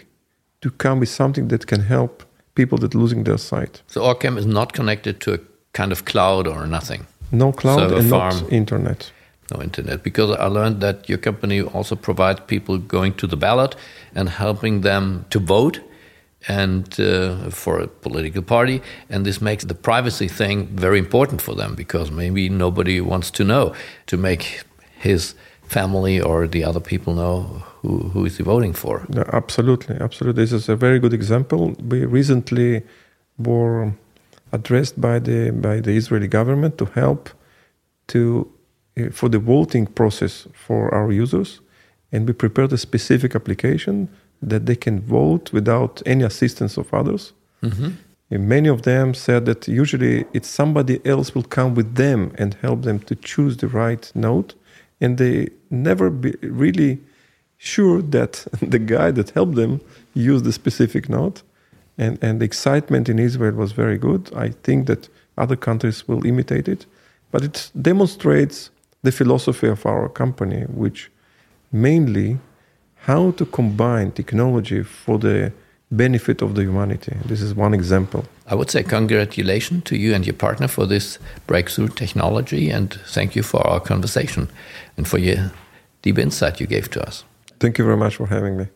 to 0.62 0.69
come 0.69 1.00
with 1.00 1.09
something 1.09 1.47
that 1.47 1.65
can 1.65 1.81
help 1.81 2.23
people 2.55 2.77
that 2.79 2.93
losing 2.93 3.24
their 3.24 3.38
sight. 3.38 3.81
So 3.88 4.01
Orcam 4.01 4.38
is 4.38 4.45
not 4.45 4.74
connected 4.74 5.19
to 5.22 5.33
a 5.33 5.39
kind 5.74 5.91
of 5.91 6.05
cloud 6.05 6.48
or 6.48 6.67
nothing. 6.67 7.07
No 7.31 7.51
cloud 7.51 7.79
Server 7.79 7.98
and 7.98 8.10
farm. 8.10 8.36
not 8.38 8.51
internet. 8.51 9.12
No 9.51 9.62
internet. 9.62 10.03
Because 10.03 10.31
I 10.31 10.45
learned 10.45 10.81
that 10.81 11.10
your 11.10 11.17
company 11.17 11.62
also 11.62 11.95
provides 11.95 12.41
people 12.48 12.77
going 12.77 13.13
to 13.15 13.27
the 13.27 13.38
ballot 13.38 13.75
and 14.15 14.29
helping 14.29 14.81
them 14.81 15.25
to 15.29 15.39
vote 15.39 15.79
and 16.48 17.00
uh, 17.00 17.50
for 17.50 17.79
a 17.79 17.88
political 17.88 18.41
party. 18.41 18.81
And 19.10 19.25
this 19.25 19.41
makes 19.41 19.63
the 19.65 19.75
privacy 19.75 20.27
thing 20.27 20.67
very 20.67 21.00
important 21.00 21.41
for 21.41 21.55
them 21.55 21.75
because 21.75 22.12
maybe 22.12 22.50
nobody 22.50 23.01
wants 23.01 23.31
to 23.31 23.43
know 23.43 23.74
to 24.07 24.17
make 24.17 24.63
his 25.00 25.36
family 25.74 26.22
or 26.22 26.48
the 26.48 26.63
other 26.70 26.80
people 26.92 27.13
know 27.13 27.63
who, 27.82 27.94
who 28.13 28.25
is 28.25 28.38
he 28.38 28.44
voting 28.44 28.74
for. 28.74 28.96
Yeah, 29.10 29.30
absolutely, 29.34 29.96
absolutely. 30.08 30.44
This 30.44 30.53
is 30.53 30.70
a 30.70 30.75
very 30.75 31.00
good 31.00 31.13
example. 31.13 31.75
We 31.92 32.06
recently 32.06 32.84
were 33.38 33.94
addressed 34.51 34.96
by 35.01 35.20
the 35.27 35.51
by 35.51 35.82
the 35.82 35.94
Israeli 36.01 36.27
government 36.27 36.77
to 36.77 36.86
help 36.86 37.30
to 38.08 38.20
uh, 38.98 39.10
for 39.12 39.30
the 39.30 39.39
voting 39.39 39.86
process 40.00 40.48
for 40.53 40.94
our 40.94 41.12
users, 41.24 41.62
and 42.12 42.27
we 42.27 42.34
prepared 42.34 42.72
a 42.74 42.77
specific 42.77 43.36
application 43.36 44.08
that 44.50 44.65
they 44.65 44.75
can 44.75 45.00
vote 45.01 45.53
without 45.53 46.01
any 46.06 46.24
assistance 46.24 46.77
of 46.77 46.94
others. 46.94 47.34
Mm-hmm. 47.62 47.89
And 48.30 48.50
many 48.50 48.70
of 48.70 48.82
them 48.82 49.13
said 49.13 49.46
that 49.46 49.68
usually 49.68 50.25
it's 50.34 50.50
somebody 50.50 51.00
else 51.06 51.36
will 51.36 51.48
come 51.58 51.75
with 51.75 51.96
them 51.96 52.32
and 52.38 52.56
help 52.62 52.82
them 52.82 53.00
to 53.00 53.15
choose 53.15 53.58
the 53.58 53.68
right 53.68 54.12
note, 54.15 54.56
and 55.03 55.17
they 55.17 55.50
never 55.69 56.10
be 56.10 56.31
really 56.41 57.00
sure 57.57 58.01
that 58.01 58.48
the 58.62 58.79
guy 58.79 59.12
that 59.12 59.29
helped 59.31 59.55
them 59.55 59.81
used 60.13 60.45
the 60.45 60.53
specific 60.53 61.10
note. 61.10 61.43
And, 61.98 62.17
and 62.24 62.39
the 62.39 62.45
excitement 62.45 63.07
in 63.10 63.19
Israel 63.19 63.53
was 63.53 63.72
very 63.74 63.98
good. 63.98 64.31
I 64.36 64.50
think 64.63 64.88
that 64.88 65.10
other 65.38 65.55
countries 65.55 66.07
will 66.07 66.25
imitate 66.25 66.67
it. 66.67 66.88
But 67.31 67.43
it 67.43 67.72
demonstrates 67.79 68.72
the 69.03 69.12
philosophy 69.12 69.67
of 69.67 69.86
our 69.86 70.10
company, 70.10 70.62
which 70.63 71.12
mainly 71.72 72.39
how 72.95 73.31
to 73.31 73.45
combine 73.45 74.12
technology 74.12 74.81
for 74.81 75.19
the 75.19 75.51
benefit 75.95 76.41
of 76.41 76.55
the 76.55 76.63
humanity. 76.63 77.15
This 77.25 77.41
is 77.41 77.53
one 77.53 77.73
example. 77.73 78.25
I 78.47 78.55
would 78.55 78.69
say 78.69 78.83
congratulations 78.83 79.83
to 79.85 79.95
you 79.95 80.13
and 80.13 80.25
your 80.25 80.35
partner 80.35 80.67
for 80.67 80.85
this 80.88 81.19
breakthrough 81.47 81.89
technology 81.89 82.69
and 82.69 82.93
thank 83.07 83.35
you 83.35 83.43
for 83.43 83.65
our 83.65 83.79
conversation 83.79 84.50
and 84.97 85.07
for 85.07 85.19
your 85.19 85.51
deep 86.01 86.17
insight 86.17 86.59
you 86.59 86.67
gave 86.67 86.89
to 86.91 87.01
us. 87.07 87.23
Thank 87.59 87.77
you 87.77 87.85
very 87.85 87.97
much 87.97 88.15
for 88.15 88.27
having 88.27 88.57
me. 88.57 88.67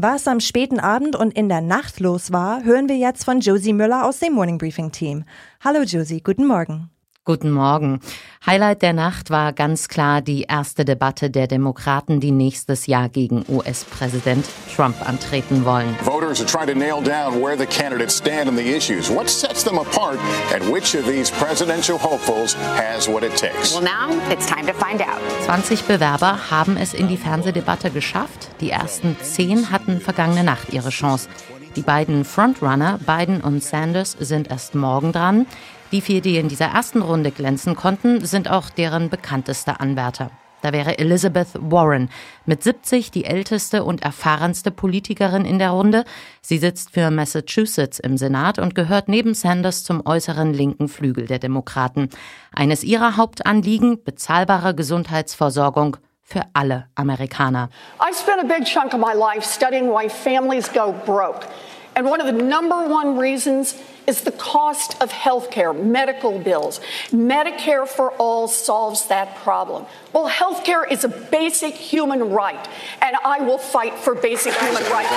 Was 0.00 0.28
am 0.28 0.38
späten 0.38 0.78
Abend 0.78 1.16
und 1.16 1.36
in 1.36 1.48
der 1.48 1.60
Nacht 1.60 1.98
los 1.98 2.30
war, 2.30 2.62
hören 2.62 2.88
wir 2.88 2.96
jetzt 2.96 3.24
von 3.24 3.40
Josie 3.40 3.72
Müller 3.72 4.06
aus 4.06 4.20
dem 4.20 4.32
Morning 4.32 4.56
Briefing 4.56 4.92
Team. 4.92 5.24
Hallo 5.60 5.82
Josie, 5.82 6.20
guten 6.22 6.46
Morgen. 6.46 6.88
Guten 7.28 7.50
Morgen. 7.50 8.00
Highlight 8.46 8.80
der 8.80 8.94
Nacht 8.94 9.28
war 9.28 9.52
ganz 9.52 9.88
klar 9.88 10.22
die 10.22 10.44
erste 10.44 10.86
Debatte 10.86 11.28
der 11.28 11.46
Demokraten, 11.46 12.20
die 12.20 12.30
nächstes 12.30 12.86
Jahr 12.86 13.10
gegen 13.10 13.44
US-Präsident 13.50 14.46
Trump 14.74 14.96
antreten 15.06 15.66
wollen. 15.66 15.94
Voters 16.02 16.40
are 16.40 16.46
trying 16.46 16.66
to 16.66 16.74
nail 16.74 17.02
down 17.02 17.42
where 17.42 17.54
the 17.54 17.66
candidates 17.66 18.16
stand 18.16 18.48
on 18.48 18.56
the 18.56 18.74
issues. 18.74 19.10
What 19.10 19.28
sets 19.28 19.62
them 19.62 19.76
apart 19.78 20.18
and 20.54 20.72
which 20.72 20.94
of 20.94 21.04
these 21.04 21.30
presidential 21.30 21.98
hopefuls 22.02 22.56
has 22.78 23.06
what 23.06 23.22
it 23.22 23.36
takes? 23.36 23.74
Well, 23.74 23.82
now 23.82 24.08
it's 24.32 24.46
time 24.46 24.66
to 24.66 24.72
find 24.72 25.02
out. 25.02 25.20
20 25.44 25.82
Bewerber 25.82 26.50
haben 26.50 26.78
es 26.78 26.94
in 26.94 27.08
die 27.08 27.18
Fernsehdebatte 27.18 27.90
geschafft. 27.90 28.48
Die 28.62 28.70
ersten 28.70 29.18
zehn 29.20 29.70
hatten 29.70 30.00
vergangene 30.00 30.44
Nacht 30.44 30.72
ihre 30.72 30.88
Chance. 30.88 31.28
Die 31.76 31.82
beiden 31.82 32.24
Frontrunner, 32.24 32.98
Biden 33.06 33.42
und 33.42 33.62
Sanders, 33.62 34.16
sind 34.18 34.50
erst 34.50 34.74
morgen 34.74 35.12
dran. 35.12 35.46
Die 35.90 36.02
vier, 36.02 36.20
die 36.20 36.36
in 36.36 36.48
dieser 36.48 36.66
ersten 36.66 37.00
Runde 37.00 37.30
glänzen 37.30 37.74
konnten, 37.74 38.24
sind 38.24 38.50
auch 38.50 38.68
deren 38.68 39.08
bekannteste 39.08 39.80
Anwärter. 39.80 40.30
Da 40.60 40.72
wäre 40.72 40.98
Elizabeth 40.98 41.48
Warren, 41.54 42.10
mit 42.44 42.62
70 42.62 43.10
die 43.10 43.24
älteste 43.24 43.84
und 43.84 44.02
erfahrenste 44.02 44.70
Politikerin 44.70 45.44
in 45.44 45.58
der 45.58 45.70
Runde. 45.70 46.04
Sie 46.42 46.58
sitzt 46.58 46.90
für 46.90 47.10
Massachusetts 47.10 48.00
im 48.00 48.18
Senat 48.18 48.58
und 48.58 48.74
gehört 48.74 49.08
neben 49.08 49.34
Sanders 49.34 49.84
zum 49.84 50.04
äußeren 50.04 50.52
linken 50.52 50.88
Flügel 50.88 51.26
der 51.26 51.38
Demokraten. 51.38 52.10
Eines 52.52 52.82
ihrer 52.82 53.16
Hauptanliegen, 53.16 54.02
bezahlbare 54.02 54.74
Gesundheitsversorgung 54.74 55.96
für 56.22 56.42
alle 56.52 56.88
Amerikaner. 56.96 57.70
I 58.00 58.12
spent 58.12 58.42
a 58.42 58.46
big 58.46 58.66
chunk 58.66 58.92
of 58.92 59.00
my 59.00 59.14
life 59.14 59.46
studying 59.46 59.88
why 59.88 60.10
families 60.10 60.70
go 60.70 60.92
broke. 61.06 61.46
And 61.94 62.06
one 62.06 62.20
of 62.20 62.26
the 62.26 62.42
number 62.42 62.76
one 62.76 63.18
reasons 63.18 63.74
is 64.08 64.22
the 64.22 64.32
cost 64.32 64.96
of 65.02 65.12
health 65.12 65.50
care, 65.50 65.72
medical 65.74 66.38
bills. 66.38 66.80
Medicare 67.12 67.86
for 67.86 68.10
all 68.12 68.48
solves 68.48 69.06
that 69.08 69.36
problem. 69.36 69.84
Well, 70.14 70.26
health 70.26 70.64
care 70.64 70.84
is 70.84 71.04
a 71.04 71.08
basic 71.08 71.74
human 71.74 72.30
right, 72.30 72.68
and 73.02 73.14
I 73.24 73.40
will 73.40 73.58
fight 73.58 73.94
for 73.94 74.14
basic 74.14 74.54
human 74.54 74.82
rights. 74.90 75.12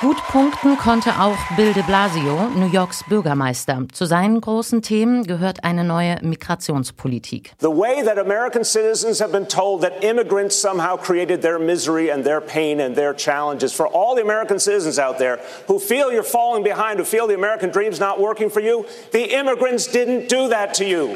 Gut 0.00 0.16
punkten 0.28 0.76
konnte 0.78 1.10
auch 1.18 1.36
Bill 1.56 1.72
de 1.72 1.82
Blasio, 1.82 2.48
New 2.54 2.68
Yorks 2.68 3.02
Bürgermeister. 3.08 3.84
Zu 3.92 4.06
seinen 4.06 4.40
großen 4.40 4.80
Themen 4.80 5.24
gehört 5.24 5.64
eine 5.64 5.82
neue 5.82 6.18
Migrationspolitik. 6.22 7.52
The 7.58 7.70
way 7.70 8.02
that 8.04 8.16
American 8.16 8.64
citizens 8.64 9.20
have 9.20 9.32
been 9.32 9.46
told 9.46 9.82
that 9.82 10.04
immigrants 10.04 10.56
somehow 10.56 10.96
created 10.96 11.42
their 11.42 11.58
misery 11.58 12.12
and 12.12 12.24
their 12.24 12.40
pain 12.40 12.80
and 12.80 12.94
their 12.94 13.12
challenges 13.12 13.72
for 13.72 13.88
all 13.88 14.14
the 14.14 14.22
American 14.22 14.60
citizens 14.60 14.98
out 15.00 15.18
there 15.18 15.40
who 15.66 15.80
feel 15.80 16.12
you're 16.12 16.22
falling 16.22 16.62
behind, 16.62 17.00
who 17.00 17.04
feel 17.04 17.26
the 17.26 17.34
American 17.34 17.70
dream's 17.70 17.98
not 17.98 18.07
working 18.16 18.50
for 18.50 18.60
you, 18.60 18.86
the 19.12 19.24
immigrants 19.34 19.86
didn't 19.88 20.28
do 20.28 20.48
that 20.48 20.72
to 20.74 20.84
you. 20.84 21.14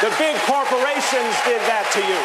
The 0.00 0.10
big 0.18 0.36
corporations 0.46 1.34
did 1.44 1.60
that 1.68 1.86
to 1.92 2.00
you. 2.00 2.18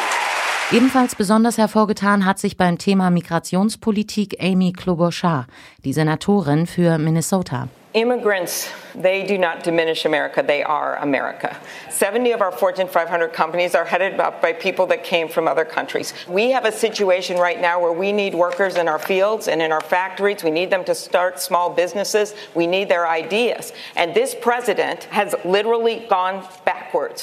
Ebenfalls 0.72 1.14
besonders 1.14 1.58
hervorgetan 1.58 2.24
hat 2.24 2.38
sich 2.38 2.56
beim 2.56 2.78
Thema 2.78 3.10
Migrationspolitik 3.10 4.42
Amy 4.42 4.72
Klobuchar, 4.72 5.46
die 5.84 5.92
Senatorin 5.92 6.66
für 6.66 6.96
Minnesota. 6.98 7.68
Immigrants, 7.94 8.70
they 8.94 9.26
do 9.26 9.36
not 9.36 9.62
diminish 9.62 10.06
America, 10.06 10.42
they 10.42 10.62
are 10.62 10.96
America. 10.96 11.54
70 11.90 12.32
of 12.32 12.40
our 12.40 12.50
Fortune 12.50 12.88
500 12.88 13.34
companies 13.34 13.74
are 13.74 13.84
headed 13.84 14.18
up 14.18 14.40
by 14.40 14.54
people 14.54 14.86
that 14.86 15.04
came 15.04 15.28
from 15.28 15.46
other 15.46 15.66
countries. 15.66 16.14
We 16.26 16.52
have 16.52 16.64
a 16.64 16.72
situation 16.72 17.36
right 17.36 17.60
now 17.60 17.82
where 17.82 17.92
we 17.92 18.10
need 18.10 18.34
workers 18.34 18.76
in 18.76 18.88
our 18.88 18.98
fields 18.98 19.46
and 19.46 19.60
in 19.60 19.72
our 19.72 19.82
factories. 19.82 20.42
We 20.42 20.50
need 20.50 20.70
them 20.70 20.84
to 20.84 20.94
start 20.94 21.38
small 21.38 21.68
businesses. 21.68 22.34
We 22.54 22.66
need 22.66 22.88
their 22.88 23.06
ideas. 23.06 23.74
And 23.94 24.14
this 24.14 24.34
president 24.34 25.04
has 25.04 25.34
literally 25.44 26.06
gone. 26.08 26.48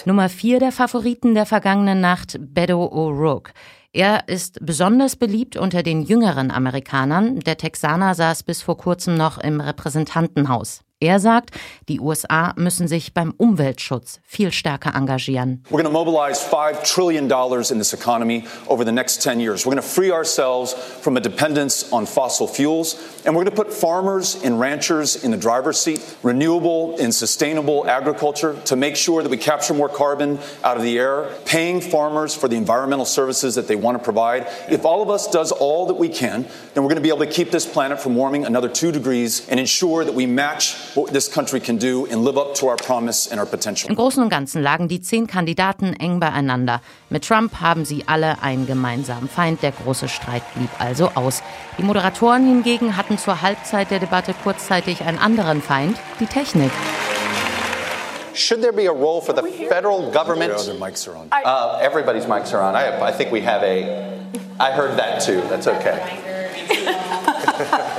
Nummer 0.06 0.30
vier 0.30 0.60
der 0.60 0.72
Favoriten 0.72 1.36
der 1.36 1.46
vergangenen 1.46 2.02
Nacht, 2.02 2.38
Beto 2.40 2.86
O'Rourke. 2.86 3.52
Er 3.92 4.28
ist 4.28 4.60
besonders 4.66 5.16
beliebt 5.16 5.58
unter 5.58 5.82
den 5.82 6.04
jüngeren 6.04 6.52
Amerikanern. 6.52 7.40
Der 7.40 7.58
Texaner 7.58 8.14
saß 8.14 8.44
bis 8.44 8.62
vor 8.62 8.78
kurzem 8.78 9.16
noch 9.16 9.40
im 9.40 9.62
Repräsentantenhaus. 9.62 10.82
Er 11.02 11.18
sagt, 11.22 11.52
die 11.88 12.02
USA 12.02 12.52
müssen 12.58 12.90
sich 12.90 13.14
beim 13.14 13.34
Umweltschutz 13.38 14.20
viel 14.26 14.52
stärker 14.52 14.96
engagieren. 14.96 15.64
We're 15.70 15.82
going 15.82 15.86
to 15.86 15.92
mobilize 15.92 16.42
$5 16.42 16.84
trillion 16.84 17.32
in 17.72 17.78
this 17.78 17.94
economy 17.94 18.44
over 18.68 18.84
the 18.84 18.92
next 18.92 19.22
10 19.24 19.40
years. 19.40 19.66
We're 19.66 19.76
going 19.76 19.82
to 19.82 19.88
free 19.88 20.12
ourselves 20.12 20.74
from 20.74 21.16
a 21.16 21.22
dependence 21.22 21.90
on 21.94 22.06
fossil 22.06 22.48
fuels, 22.48 22.98
and 23.26 23.34
we're 23.34 23.46
going 23.46 23.56
to 23.56 23.64
put 23.64 23.72
farmers 23.72 24.44
and 24.44 24.60
ranchers 24.60 25.24
in 25.24 25.32
the 25.32 25.38
driver's 25.38 25.80
seat, 25.80 26.02
renewable 26.22 26.98
and 27.00 27.16
sustainable 27.16 27.88
agriculture 27.88 28.60
to 28.66 28.76
make 28.76 28.98
sure 28.98 29.24
that 29.24 29.30
we 29.30 29.38
capture 29.38 29.74
more 29.74 29.88
carbon 29.88 30.38
out 30.66 30.76
of 30.76 30.84
the 30.84 31.00
air, 31.00 31.34
paying 31.46 31.80
farmers 31.80 32.36
for 32.36 32.50
the 32.50 32.58
environmental 32.58 33.06
services 33.06 33.56
that 33.56 33.70
they 33.70 33.78
want 33.78 33.98
to 33.98 34.04
provide. 34.04 34.48
If 34.70 34.84
all 34.84 35.02
of 35.02 35.10
us 35.10 35.32
does 35.32 35.54
all 35.54 35.86
that 35.86 35.94
we 35.94 36.10
can, 36.10 36.46
then 36.74 36.84
we're 36.84 36.90
going 36.90 36.96
to 36.96 37.02
be 37.02 37.08
able 37.08 37.26
to 37.26 37.32
keep 37.32 37.52
this 37.52 37.66
planet 37.66 38.02
from 38.02 38.16
warming 38.16 38.44
another 38.44 38.68
2 38.68 38.92
degrees 38.92 39.48
and 39.48 39.62
ensure 39.62 40.04
that 40.04 40.14
we 40.14 40.26
match 40.26 40.76
what 40.96 41.12
this 41.12 41.32
country 41.32 41.60
can 41.60 41.78
do 41.78 42.06
and 42.08 42.24
live 42.24 42.38
up 42.38 42.56
to 42.56 42.68
our 42.68 42.76
promise 42.76 43.28
and 43.30 43.40
our 43.40 43.46
potential. 43.46 43.90
Im 43.90 43.96
Großen 43.96 44.22
und 44.22 44.30
Ganzen 44.30 44.62
lagen 44.62 44.88
die 44.88 45.02
zehn 45.02 45.28
Kandidaten 45.28 45.94
eng 45.94 46.20
beieinander. 46.20 46.82
Mit 47.10 47.28
Trump 47.28 47.60
haben 47.62 47.86
sie 47.86 48.04
alle 48.08 48.42
einen 48.42 48.68
gemeinsamen 48.68 49.30
Feind. 49.30 49.62
Der 49.64 49.72
große 49.72 50.08
Streit 50.08 50.44
blieb 50.56 50.70
also 50.80 51.12
aus. 51.16 51.42
Die 51.78 51.84
Moderatoren 51.84 52.46
hingegen 52.46 52.98
hatten 52.98 53.18
zur 53.18 53.42
Halbzeit 53.42 53.92
der 53.92 54.00
Debatte 54.00 54.34
kurzzeitig 54.44 55.04
einen 55.04 55.18
anderen 55.18 55.62
Feind, 55.62 55.98
die 56.20 56.28
Technik. 56.28 56.72
Should 58.34 58.62
there 58.62 58.72
be 58.72 58.88
a 58.88 58.92
role 58.92 59.22
for 59.22 59.36
the 59.36 59.42
federal 59.68 60.12
government? 60.12 60.54
Mics 60.80 61.08
are 61.08 61.18
on. 61.18 61.30
Uh, 61.32 61.80
everybody's 61.82 62.26
mics 62.26 62.54
are 62.54 62.62
on. 62.62 62.76
I, 62.76 63.10
I 63.10 63.12
think 63.12 63.32
we 63.32 63.42
have 63.42 63.64
a. 63.64 64.08
I 64.60 64.72
heard 64.72 64.98
that 64.98 65.22
too. 65.22 65.42
That's 65.50 65.68
okay. 65.68 66.00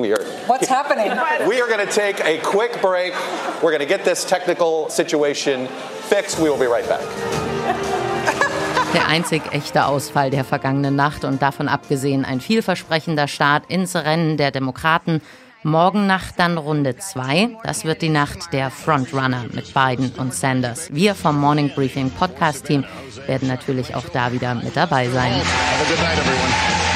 we 0.00 0.12
are. 0.12 0.24
What's 0.46 0.68
happening? 0.68 1.10
We 1.48 1.60
are 1.60 1.68
going 1.68 1.86
to 1.86 1.92
take 1.92 2.20
a 2.20 2.38
quick 2.38 2.80
break. 2.80 3.14
We're 3.62 3.70
going 3.70 3.80
to 3.80 3.86
get 3.86 4.04
this 4.04 4.24
technical 4.24 4.88
situation 4.90 5.66
fixed. 6.08 6.38
We 6.38 6.48
will 6.50 6.58
be 6.58 6.66
right 6.66 6.88
back. 6.88 7.02
Der 8.94 9.06
einzig 9.06 9.42
echte 9.52 9.84
Ausfall 9.84 10.30
der 10.30 10.44
vergangenen 10.44 10.96
Nacht 10.96 11.24
und 11.24 11.42
davon 11.42 11.68
abgesehen 11.68 12.24
ein 12.24 12.40
vielversprechender 12.40 13.28
Start 13.28 13.64
ins 13.68 13.94
Rennen 13.94 14.38
der 14.38 14.50
Demokraten. 14.50 15.20
Morgen 15.62 16.06
Nacht 16.06 16.34
dann 16.38 16.56
Runde 16.56 16.96
2. 16.96 17.58
Das 17.64 17.84
wird 17.84 18.00
die 18.00 18.08
Nacht 18.08 18.52
der 18.52 18.70
Frontrunner 18.70 19.44
mit 19.52 19.74
Biden 19.74 20.12
und 20.16 20.32
Sanders. 20.32 20.88
Wir 20.90 21.14
vom 21.14 21.38
Morning 21.38 21.70
Briefing 21.74 22.10
Podcast 22.10 22.64
Team 22.64 22.84
werden 23.26 23.48
natürlich 23.48 23.94
auch 23.94 24.08
da 24.08 24.32
wieder 24.32 24.54
mit 24.54 24.74
dabei 24.74 25.10
sein. 25.10 25.32
Have 25.32 25.42
a 25.42 25.88
good 25.88 26.00
night, 26.00 26.18
everyone. 26.18 26.87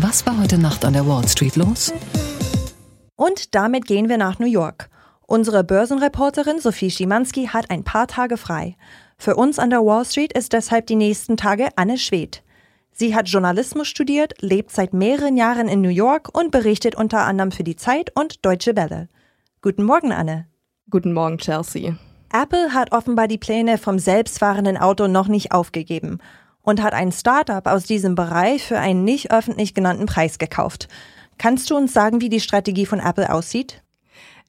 Was 0.00 0.24
war 0.26 0.40
heute 0.40 0.58
Nacht 0.58 0.84
an 0.84 0.92
der 0.92 1.08
Wall 1.08 1.26
Street 1.26 1.56
los? 1.56 1.92
Und 3.16 3.56
damit 3.56 3.84
gehen 3.84 4.08
wir 4.08 4.16
nach 4.16 4.38
New 4.38 4.46
York. 4.46 4.90
Unsere 5.26 5.64
Börsenreporterin 5.64 6.60
Sophie 6.60 6.92
Schimanski 6.92 7.46
hat 7.46 7.68
ein 7.68 7.82
paar 7.82 8.06
Tage 8.06 8.36
frei. 8.36 8.76
Für 9.18 9.34
uns 9.34 9.58
an 9.58 9.70
der 9.70 9.80
Wall 9.80 10.04
Street 10.04 10.32
ist 10.32 10.52
deshalb 10.52 10.86
die 10.86 10.94
nächsten 10.94 11.36
Tage 11.36 11.70
Anne 11.74 11.98
Schwedt. 11.98 12.44
Sie 12.92 13.16
hat 13.16 13.28
Journalismus 13.28 13.88
studiert, 13.88 14.34
lebt 14.40 14.70
seit 14.70 14.92
mehreren 14.92 15.36
Jahren 15.36 15.66
in 15.66 15.80
New 15.80 15.88
York 15.88 16.28
und 16.32 16.52
berichtet 16.52 16.94
unter 16.94 17.22
anderem 17.22 17.50
für 17.50 17.64
die 17.64 17.74
Zeit 17.74 18.12
und 18.14 18.46
Deutsche 18.46 18.76
Welle. 18.76 19.08
Guten 19.62 19.82
Morgen, 19.82 20.12
Anne. 20.12 20.46
Guten 20.88 21.12
Morgen, 21.12 21.38
Chelsea. 21.38 21.96
Apple 22.32 22.72
hat 22.72 22.92
offenbar 22.92 23.26
die 23.26 23.38
Pläne 23.38 23.78
vom 23.78 23.98
selbstfahrenden 23.98 24.76
Auto 24.76 25.08
noch 25.08 25.26
nicht 25.26 25.50
aufgegeben 25.50 26.20
und 26.68 26.82
hat 26.82 26.92
ein 26.92 27.12
Startup 27.12 27.66
aus 27.66 27.84
diesem 27.84 28.14
Bereich 28.14 28.62
für 28.62 28.78
einen 28.78 29.02
nicht 29.02 29.32
öffentlich 29.32 29.72
genannten 29.72 30.04
Preis 30.04 30.38
gekauft. 30.38 30.86
Kannst 31.38 31.70
du 31.70 31.76
uns 31.76 31.94
sagen, 31.94 32.20
wie 32.20 32.28
die 32.28 32.40
Strategie 32.40 32.84
von 32.84 33.00
Apple 33.00 33.32
aussieht? 33.32 33.82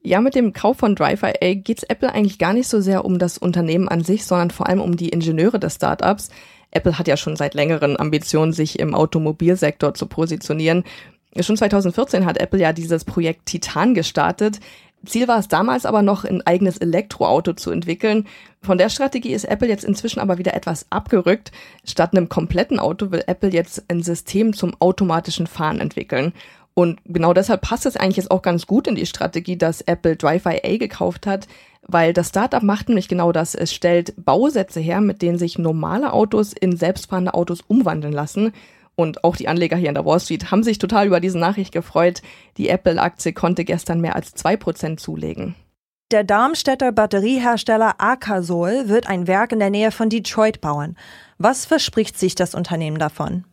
Ja, 0.01 0.19
mit 0.19 0.35
dem 0.35 0.51
Kauf 0.51 0.79
von 0.79 0.95
Drive.IA 0.95 1.53
geht 1.53 1.77
es 1.77 1.83
Apple 1.83 2.11
eigentlich 2.11 2.37
gar 2.37 2.51
nicht 2.51 2.67
so 2.67 2.81
sehr 2.81 3.05
um 3.05 3.19
das 3.19 3.37
Unternehmen 3.37 3.87
an 3.87 4.03
sich, 4.03 4.25
sondern 4.25 4.51
vor 4.51 4.67
allem 4.67 4.81
um 4.81 4.97
die 4.97 5.07
Ingenieure 5.07 5.61
des 5.61 5.75
Startups. 5.75 6.27
Apple 6.71 6.99
hat 6.99 7.07
ja 7.07 7.15
schon 7.15 7.37
seit 7.37 7.53
längeren 7.53 7.97
Ambitionen, 7.97 8.51
sich 8.51 8.79
im 8.79 8.95
Automobilsektor 8.95 9.93
zu 9.93 10.05
positionieren. 10.05 10.83
Schon 11.39 11.55
2014 11.55 12.25
hat 12.25 12.37
Apple 12.37 12.59
ja 12.59 12.73
dieses 12.73 13.05
Projekt 13.05 13.45
Titan 13.45 13.93
gestartet. 13.93 14.59
Ziel 15.05 15.27
war 15.27 15.39
es 15.39 15.47
damals 15.47 15.85
aber 15.85 16.01
noch, 16.01 16.25
ein 16.25 16.45
eigenes 16.45 16.77
Elektroauto 16.77 17.53
zu 17.53 17.71
entwickeln. 17.71 18.27
Von 18.61 18.77
der 18.77 18.89
Strategie 18.89 19.33
ist 19.33 19.45
Apple 19.45 19.67
jetzt 19.67 19.85
inzwischen 19.85 20.19
aber 20.19 20.37
wieder 20.37 20.53
etwas 20.53 20.85
abgerückt. 20.89 21.51
Statt 21.85 22.13
einem 22.13 22.27
kompletten 22.27 22.79
Auto 22.79 23.11
will 23.11 23.23
Apple 23.25 23.51
jetzt 23.51 23.83
ein 23.87 24.03
System 24.03 24.53
zum 24.53 24.75
automatischen 24.79 25.47
Fahren 25.47 25.79
entwickeln. 25.79 26.33
Und 26.73 26.99
genau 27.05 27.33
deshalb 27.33 27.61
passt 27.61 27.85
es 27.85 27.97
eigentlich 27.97 28.17
jetzt 28.17 28.31
auch 28.31 28.41
ganz 28.41 28.65
gut 28.65 28.87
in 28.87 28.95
die 28.95 29.05
Strategie, 29.05 29.57
dass 29.57 29.81
Apple 29.81 30.15
Drive.IA 30.15 30.77
gekauft 30.77 31.27
hat, 31.27 31.47
weil 31.81 32.13
das 32.13 32.29
Startup 32.29 32.63
macht 32.63 32.87
nämlich 32.87 33.07
genau 33.07 33.31
das. 33.31 33.55
Es 33.55 33.73
stellt 33.73 34.13
Bausätze 34.23 34.79
her, 34.79 35.01
mit 35.01 35.21
denen 35.21 35.37
sich 35.37 35.57
normale 35.57 36.13
Autos 36.13 36.53
in 36.53 36.77
selbstfahrende 36.77 37.33
Autos 37.33 37.61
umwandeln 37.67 38.13
lassen. 38.13 38.53
Und 38.99 39.23
auch 39.23 39.37
die 39.37 39.47
Anleger 39.47 39.77
hier 39.77 39.87
in 39.87 39.95
der 39.95 40.03
Wall 40.03 40.19
Street 40.19 40.51
haben 40.51 40.61
sich 40.61 40.77
total 40.77 41.07
über 41.07 41.21
diese 41.21 41.39
Nachricht 41.39 41.71
gefreut. 41.71 42.21
Die 42.57 42.67
Apple-Aktie 42.67 43.31
konnte 43.31 43.63
gestern 43.63 44.01
mehr 44.01 44.17
als 44.17 44.33
zwei 44.33 44.57
Prozent 44.57 44.99
zulegen. 44.99 45.55
Der 46.11 46.25
Darmstädter 46.25 46.91
Batteriehersteller 46.91 47.95
Akasol 47.99 48.89
wird 48.89 49.07
ein 49.07 49.25
Werk 49.25 49.53
in 49.53 49.59
der 49.59 49.69
Nähe 49.69 49.91
von 49.91 50.09
Detroit 50.09 50.59
bauen. 50.59 50.97
Was 51.37 51.65
verspricht 51.65 52.19
sich 52.19 52.35
das 52.35 52.53
Unternehmen 52.53 52.99
davon? 52.99 53.45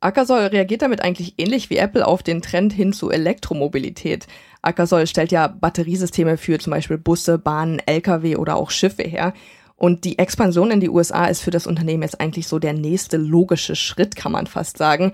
Akasol 0.00 0.46
reagiert 0.46 0.82
damit 0.82 1.00
eigentlich 1.00 1.34
ähnlich 1.38 1.70
wie 1.70 1.76
Apple 1.76 2.04
auf 2.04 2.24
den 2.24 2.42
Trend 2.42 2.72
hin 2.72 2.92
zu 2.92 3.08
Elektromobilität. 3.08 4.26
Akasol 4.62 5.06
stellt 5.06 5.30
ja 5.30 5.46
Batteriesysteme 5.46 6.38
für 6.38 6.58
zum 6.58 6.72
Beispiel 6.72 6.98
Busse, 6.98 7.38
Bahnen, 7.38 7.80
Lkw 7.86 8.34
oder 8.34 8.56
auch 8.56 8.72
Schiffe 8.72 9.04
her. 9.04 9.32
Und 9.78 10.04
die 10.04 10.18
Expansion 10.18 10.72
in 10.72 10.80
die 10.80 10.90
USA 10.90 11.26
ist 11.26 11.40
für 11.40 11.52
das 11.52 11.68
Unternehmen 11.68 12.02
jetzt 12.02 12.20
eigentlich 12.20 12.48
so 12.48 12.58
der 12.58 12.72
nächste 12.72 13.16
logische 13.16 13.76
Schritt, 13.76 14.16
kann 14.16 14.32
man 14.32 14.48
fast 14.48 14.76
sagen, 14.76 15.12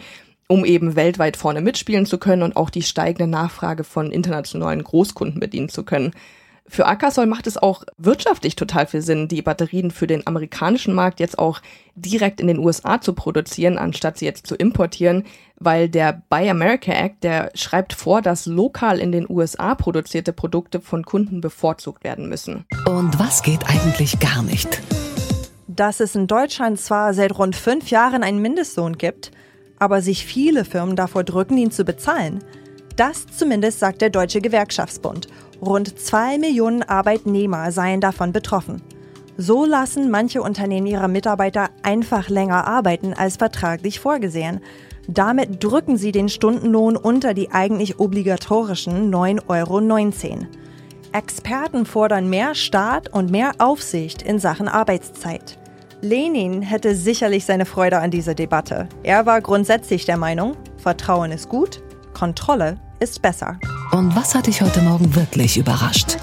um 0.48 0.64
eben 0.64 0.96
weltweit 0.96 1.36
vorne 1.36 1.60
mitspielen 1.60 2.06
zu 2.06 2.16
können 2.16 2.42
und 2.42 2.56
auch 2.56 2.70
die 2.70 2.82
steigende 2.82 3.26
Nachfrage 3.26 3.84
von 3.84 4.10
internationalen 4.10 4.82
Großkunden 4.82 5.38
bedienen 5.38 5.68
zu 5.68 5.84
können. 5.84 6.12
Für 6.66 6.86
Akasol 6.86 7.26
macht 7.26 7.46
es 7.46 7.58
auch 7.58 7.84
wirtschaftlich 7.98 8.56
total 8.56 8.86
viel 8.86 9.02
Sinn, 9.02 9.28
die 9.28 9.42
Batterien 9.42 9.90
für 9.90 10.06
den 10.06 10.26
amerikanischen 10.26 10.94
Markt 10.94 11.20
jetzt 11.20 11.38
auch 11.38 11.60
direkt 11.94 12.40
in 12.40 12.46
den 12.46 12.58
USA 12.58 13.02
zu 13.02 13.12
produzieren, 13.12 13.76
anstatt 13.76 14.18
sie 14.18 14.24
jetzt 14.24 14.46
zu 14.46 14.54
importieren, 14.54 15.24
weil 15.58 15.90
der 15.90 16.22
Buy 16.30 16.48
America 16.48 16.90
Act, 16.90 17.22
der 17.22 17.50
schreibt 17.54 17.92
vor, 17.92 18.22
dass 18.22 18.46
lokal 18.46 18.98
in 18.98 19.12
den 19.12 19.26
USA 19.28 19.74
produzierte 19.74 20.32
Produkte 20.32 20.80
von 20.80 21.04
Kunden 21.04 21.42
bevorzugt 21.42 22.02
werden 22.02 22.30
müssen. 22.30 22.64
Und 22.88 23.18
was 23.18 23.42
geht 23.42 23.66
eigentlich 23.68 24.18
gar 24.18 24.42
nicht? 24.42 24.80
Dass 25.68 26.00
es 26.00 26.14
in 26.14 26.26
Deutschland 26.26 26.80
zwar 26.80 27.12
seit 27.12 27.38
rund 27.38 27.56
fünf 27.56 27.90
Jahren 27.90 28.22
einen 28.22 28.40
Mindestlohn 28.40 28.96
gibt, 28.96 29.32
aber 29.78 30.00
sich 30.00 30.24
viele 30.24 30.64
Firmen 30.64 30.96
davor 30.96 31.24
drücken, 31.24 31.58
ihn 31.58 31.70
zu 31.70 31.84
bezahlen. 31.84 32.42
Das 32.96 33.26
zumindest 33.26 33.80
sagt 33.80 34.00
der 34.00 34.10
Deutsche 34.10 34.40
Gewerkschaftsbund. 34.40 35.26
Rund 35.60 35.98
zwei 35.98 36.38
Millionen 36.38 36.82
Arbeitnehmer 36.82 37.72
seien 37.72 38.00
davon 38.00 38.32
betroffen. 38.32 38.82
So 39.36 39.64
lassen 39.64 40.10
manche 40.10 40.42
Unternehmen 40.42 40.86
ihre 40.86 41.08
Mitarbeiter 41.08 41.70
einfach 41.82 42.28
länger 42.28 42.66
arbeiten 42.66 43.14
als 43.14 43.36
vertraglich 43.36 43.98
vorgesehen. 43.98 44.60
Damit 45.08 45.62
drücken 45.62 45.96
sie 45.96 46.12
den 46.12 46.28
Stundenlohn 46.28 46.96
unter 46.96 47.34
die 47.34 47.50
eigentlich 47.50 47.98
obligatorischen 47.98 49.12
9,19 49.12 49.48
Euro. 49.48 50.46
Experten 51.12 51.86
fordern 51.86 52.28
mehr 52.28 52.54
Staat 52.54 53.12
und 53.12 53.30
mehr 53.30 53.52
Aufsicht 53.58 54.22
in 54.22 54.38
Sachen 54.38 54.68
Arbeitszeit. 54.68 55.58
Lenin 56.00 56.62
hätte 56.62 56.94
sicherlich 56.94 57.44
seine 57.44 57.66
Freude 57.66 57.98
an 57.98 58.10
dieser 58.10 58.34
Debatte. 58.34 58.88
Er 59.02 59.24
war 59.26 59.40
grundsätzlich 59.40 60.04
der 60.04 60.16
Meinung, 60.16 60.56
Vertrauen 60.76 61.32
ist 61.32 61.48
gut, 61.48 61.82
Kontrolle 62.14 62.78
ist 63.00 63.22
besser. 63.22 63.58
Und 63.94 64.16
was 64.16 64.34
hat 64.34 64.48
dich 64.48 64.60
heute 64.60 64.82
Morgen 64.82 65.14
wirklich 65.14 65.56
überrascht? 65.56 66.16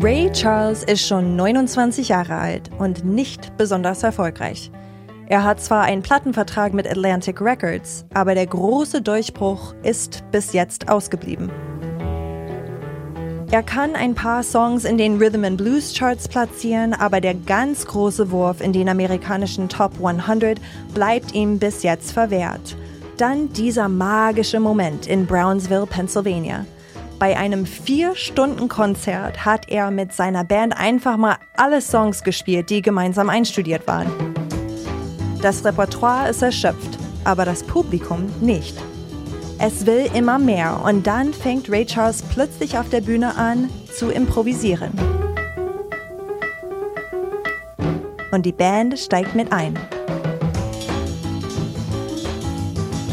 Ray 0.00 0.30
Charles 0.30 0.84
ist 0.84 1.04
schon 1.04 1.34
29 1.34 2.10
Jahre 2.10 2.36
alt 2.36 2.70
und 2.78 3.04
nicht 3.04 3.56
besonders 3.56 4.04
erfolgreich. 4.04 4.70
Er 5.26 5.42
hat 5.42 5.60
zwar 5.60 5.82
einen 5.82 6.02
Plattenvertrag 6.02 6.72
mit 6.72 6.86
Atlantic 6.86 7.40
Records, 7.40 8.06
aber 8.14 8.36
der 8.36 8.46
große 8.46 9.02
Durchbruch 9.02 9.74
ist 9.82 10.22
bis 10.30 10.52
jetzt 10.52 10.88
ausgeblieben. 10.88 11.50
Er 13.50 13.64
kann 13.64 13.96
ein 13.96 14.14
paar 14.14 14.44
Songs 14.44 14.84
in 14.84 14.98
den 14.98 15.18
Rhythm 15.18 15.42
and 15.42 15.56
Blues 15.56 15.92
Charts 15.92 16.28
platzieren, 16.28 16.94
aber 16.94 17.20
der 17.20 17.34
ganz 17.34 17.86
große 17.86 18.30
Wurf 18.30 18.60
in 18.60 18.72
den 18.72 18.88
amerikanischen 18.88 19.68
Top 19.68 19.94
100 19.94 20.60
bleibt 20.94 21.34
ihm 21.34 21.58
bis 21.58 21.82
jetzt 21.82 22.12
verwehrt. 22.12 22.76
Dann 23.18 23.52
dieser 23.52 23.88
magische 23.88 24.60
Moment 24.60 25.08
in 25.08 25.26
Brownsville, 25.26 25.86
Pennsylvania. 25.86 26.64
Bei 27.18 27.36
einem 27.36 27.66
Vier-Stunden-Konzert 27.66 29.44
hat 29.44 29.68
er 29.68 29.90
mit 29.90 30.12
seiner 30.12 30.44
Band 30.44 30.76
einfach 30.78 31.16
mal 31.16 31.34
alle 31.56 31.80
Songs 31.80 32.22
gespielt, 32.22 32.70
die 32.70 32.80
gemeinsam 32.80 33.28
einstudiert 33.28 33.88
waren. 33.88 34.06
Das 35.42 35.64
Repertoire 35.64 36.28
ist 36.28 36.42
erschöpft, 36.42 36.96
aber 37.24 37.44
das 37.44 37.64
Publikum 37.64 38.32
nicht. 38.40 38.76
Es 39.58 39.84
will 39.84 40.08
immer 40.14 40.38
mehr 40.38 40.80
und 40.84 41.04
dann 41.08 41.34
fängt 41.34 41.68
Ray 41.68 41.86
Charles 41.86 42.22
plötzlich 42.22 42.78
auf 42.78 42.88
der 42.88 43.00
Bühne 43.00 43.34
an 43.34 43.68
zu 43.92 44.10
improvisieren. 44.10 44.92
Und 48.30 48.46
die 48.46 48.52
Band 48.52 48.96
steigt 48.96 49.34
mit 49.34 49.52
ein. 49.52 49.76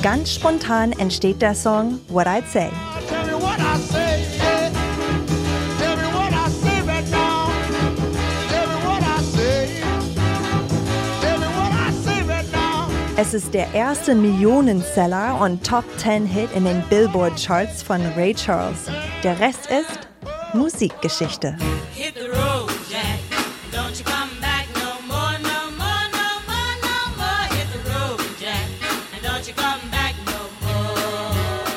Ganz 0.06 0.36
spontan 0.36 0.92
entsteht 0.92 1.42
der 1.42 1.56
Song 1.56 2.00
What 2.10 2.28
I'd 2.28 2.44
Say. 2.54 2.70
Es 13.18 13.34
ist 13.34 13.52
der 13.56 13.74
erste 13.74 14.14
Millionenseller 14.14 15.42
und 15.42 15.66
Top 15.66 15.86
10 15.98 16.28
Hit 16.28 16.50
in 16.54 16.66
den 16.66 16.84
Billboard 16.88 17.44
Charts 17.44 17.82
von 17.82 18.00
Ray 18.16 18.36
Charles. 18.36 18.86
Der 19.24 19.40
Rest 19.40 19.66
ist 19.72 20.08
Musikgeschichte. 20.54 21.58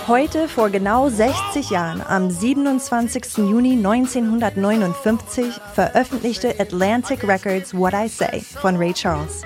Heute 0.08 0.48
vor 0.48 0.70
genau 0.70 1.10
60 1.10 1.68
Jahren, 1.68 2.00
am 2.00 2.30
27. 2.30 3.36
Juni 3.36 3.72
1959, 3.72 5.44
veröffentlichte 5.74 6.58
Atlantic 6.58 7.28
Records 7.28 7.74
What 7.74 7.92
I 7.92 8.08
Say 8.08 8.40
von 8.40 8.76
Ray 8.76 8.94
Charles. 8.94 9.42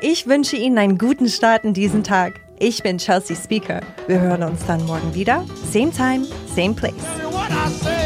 Ich 0.00 0.26
wünsche 0.26 0.56
Ihnen 0.56 0.78
einen 0.78 0.96
guten 0.96 1.28
Start 1.28 1.64
in 1.64 1.74
diesen 1.74 2.04
Tag. 2.04 2.40
Ich 2.58 2.82
bin 2.82 2.96
Chelsea 2.96 3.36
Speaker. 3.36 3.82
Wir 4.06 4.18
hören 4.18 4.44
uns 4.44 4.64
dann 4.64 4.82
morgen 4.86 5.12
wieder. 5.12 5.44
Same 5.70 5.90
time, 5.90 6.26
same 6.56 6.72
place. 6.72 7.97